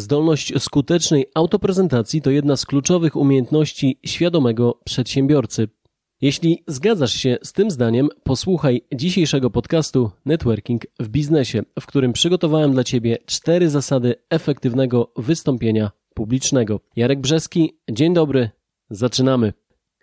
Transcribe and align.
zdolność 0.00 0.52
skutecznej 0.58 1.26
autoprezentacji 1.34 2.22
to 2.22 2.30
jedna 2.30 2.56
z 2.56 2.66
kluczowych 2.66 3.16
umiejętności 3.16 3.98
świadomego 4.06 4.80
przedsiębiorcy. 4.84 5.68
Jeśli 6.20 6.64
zgadzasz 6.66 7.12
się 7.12 7.38
z 7.42 7.52
tym 7.52 7.70
zdaniem, 7.70 8.08
posłuchaj 8.22 8.82
dzisiejszego 8.94 9.50
podcastu 9.50 10.10
Networking 10.26 10.82
w 11.00 11.08
biznesie, 11.08 11.62
w 11.80 11.86
którym 11.86 12.12
przygotowałem 12.12 12.72
dla 12.72 12.84
Ciebie 12.84 13.18
cztery 13.26 13.70
zasady 13.70 14.14
efektywnego 14.30 15.12
wystąpienia 15.16 15.90
publicznego. 16.14 16.80
Jarek 16.96 17.20
Brzeski, 17.20 17.78
dzień 17.90 18.14
dobry, 18.14 18.50
zaczynamy. 18.90 19.52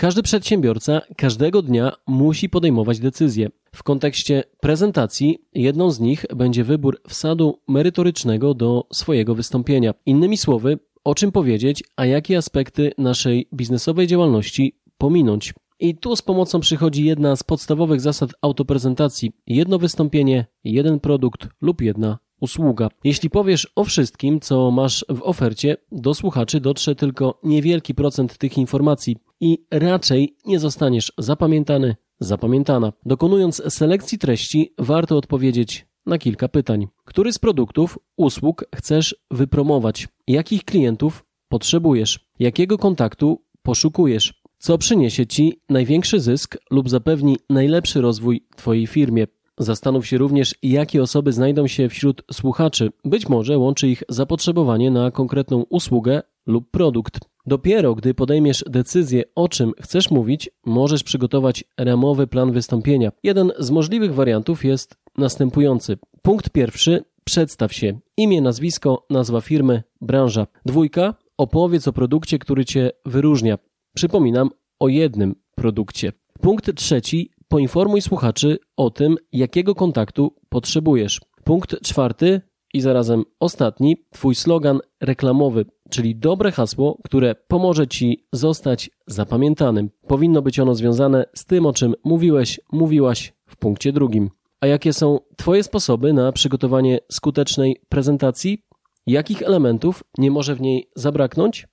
Każdy 0.00 0.22
przedsiębiorca 0.22 1.00
każdego 1.16 1.62
dnia 1.62 1.92
musi 2.06 2.48
podejmować 2.48 2.98
decyzje. 3.00 3.48
W 3.74 3.82
kontekście 3.82 4.44
prezentacji 4.60 5.38
jedną 5.54 5.90
z 5.90 6.00
nich 6.00 6.24
będzie 6.36 6.64
wybór 6.64 7.00
wsadu 7.08 7.58
merytorycznego 7.68 8.54
do 8.54 8.86
swojego 8.92 9.34
wystąpienia. 9.34 9.94
Innymi 10.06 10.36
słowy, 10.36 10.78
o 11.04 11.14
czym 11.14 11.32
powiedzieć, 11.32 11.84
a 11.96 12.06
jakie 12.06 12.38
aspekty 12.38 12.92
naszej 12.98 13.48
biznesowej 13.54 14.06
działalności 14.06 14.80
pominąć. 14.98 15.54
I 15.80 15.96
tu 15.96 16.16
z 16.16 16.22
pomocą 16.22 16.60
przychodzi 16.60 17.04
jedna 17.04 17.36
z 17.36 17.42
podstawowych 17.42 18.00
zasad 18.00 18.30
autoprezentacji: 18.42 19.32
jedno 19.46 19.78
wystąpienie, 19.78 20.46
jeden 20.64 21.00
produkt 21.00 21.48
lub 21.60 21.80
jedna 21.80 22.18
usługa. 22.40 22.88
Jeśli 23.04 23.30
powiesz 23.30 23.72
o 23.76 23.84
wszystkim, 23.84 24.40
co 24.40 24.70
masz 24.70 25.04
w 25.08 25.22
ofercie, 25.22 25.76
do 25.92 26.14
słuchaczy 26.14 26.60
dotrze 26.60 26.94
tylko 26.94 27.40
niewielki 27.42 27.94
procent 27.94 28.38
tych 28.38 28.58
informacji 28.58 29.16
i 29.40 29.58
raczej 29.70 30.36
nie 30.46 30.58
zostaniesz 30.58 31.12
zapamiętany, 31.18 31.96
zapamiętana. 32.20 32.92
Dokonując 33.06 33.62
selekcji 33.68 34.18
treści, 34.18 34.74
warto 34.78 35.16
odpowiedzieć 35.16 35.86
na 36.06 36.18
kilka 36.18 36.48
pytań. 36.48 36.88
Który 37.04 37.32
z 37.32 37.38
produktów, 37.38 37.98
usług 38.16 38.64
chcesz 38.76 39.14
wypromować? 39.30 40.08
Jakich 40.26 40.64
klientów 40.64 41.24
potrzebujesz? 41.48 42.20
Jakiego 42.38 42.78
kontaktu 42.78 43.44
poszukujesz? 43.62 44.42
Co 44.58 44.78
przyniesie 44.78 45.26
Ci 45.26 45.60
największy 45.68 46.20
zysk 46.20 46.56
lub 46.70 46.90
zapewni 46.90 47.36
najlepszy 47.50 48.00
rozwój 48.00 48.46
Twojej 48.56 48.86
firmie? 48.86 49.26
Zastanów 49.60 50.06
się 50.06 50.18
również, 50.18 50.54
jakie 50.62 51.02
osoby 51.02 51.32
znajdą 51.32 51.66
się 51.66 51.88
wśród 51.88 52.22
słuchaczy. 52.32 52.90
Być 53.04 53.28
może 53.28 53.58
łączy 53.58 53.88
ich 53.88 54.02
zapotrzebowanie 54.08 54.90
na 54.90 55.10
konkretną 55.10 55.64
usługę 55.68 56.22
lub 56.46 56.70
produkt. 56.70 57.20
Dopiero 57.46 57.94
gdy 57.94 58.14
podejmiesz 58.14 58.64
decyzję, 58.66 59.24
o 59.34 59.48
czym 59.48 59.72
chcesz 59.80 60.10
mówić, 60.10 60.50
możesz 60.66 61.02
przygotować 61.02 61.64
ramowy 61.78 62.26
plan 62.26 62.52
wystąpienia. 62.52 63.12
Jeden 63.22 63.52
z 63.58 63.70
możliwych 63.70 64.14
wariantów 64.14 64.64
jest 64.64 64.96
następujący. 65.18 65.98
Punkt 66.22 66.50
pierwszy: 66.50 67.04
przedstaw 67.24 67.72
się. 67.72 67.98
Imię, 68.16 68.40
nazwisko, 68.40 69.06
nazwa 69.10 69.40
firmy, 69.40 69.82
branża. 70.00 70.46
Dwójka: 70.66 71.14
opowiedz 71.38 71.88
o 71.88 71.92
produkcie, 71.92 72.38
który 72.38 72.64
cię 72.64 72.90
wyróżnia. 73.06 73.58
Przypominam 73.94 74.50
o 74.78 74.88
jednym 74.88 75.34
produkcie. 75.54 76.12
Punkt 76.40 76.74
trzeci: 76.74 77.30
poinformuj 77.50 78.02
słuchaczy 78.02 78.58
o 78.76 78.90
tym, 78.90 79.16
jakiego 79.32 79.74
kontaktu 79.74 80.34
potrzebujesz. 80.48 81.20
Punkt 81.44 81.82
czwarty 81.82 82.40
i 82.74 82.80
zarazem 82.80 83.24
ostatni, 83.40 83.96
Twój 84.10 84.34
slogan 84.34 84.80
reklamowy, 85.00 85.64
czyli 85.90 86.16
dobre 86.16 86.52
hasło, 86.52 86.98
które 87.04 87.34
pomoże 87.34 87.86
Ci 87.86 88.26
zostać 88.32 88.90
zapamiętanym. 89.06 89.90
Powinno 90.08 90.42
być 90.42 90.60
ono 90.60 90.74
związane 90.74 91.24
z 91.34 91.44
tym, 91.44 91.66
o 91.66 91.72
czym 91.72 91.94
mówiłeś, 92.04 92.60
mówiłaś 92.72 93.32
w 93.46 93.56
punkcie 93.56 93.92
drugim. 93.92 94.30
A 94.60 94.66
jakie 94.66 94.92
są 94.92 95.18
Twoje 95.36 95.62
sposoby 95.62 96.12
na 96.12 96.32
przygotowanie 96.32 96.98
skutecznej 97.12 97.76
prezentacji? 97.88 98.64
Jakich 99.06 99.42
elementów 99.42 100.02
nie 100.18 100.30
może 100.30 100.54
w 100.54 100.60
niej 100.60 100.90
zabraknąć? 100.96 101.68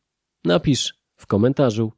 Napisz 0.46 0.94
w 1.16 1.28
komentarzu. 1.28 1.92